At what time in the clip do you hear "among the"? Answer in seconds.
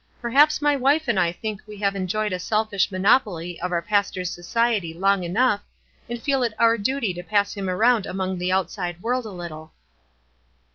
8.07-8.51